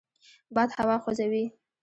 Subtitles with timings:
[0.55, 1.45] باد هوا خوځوي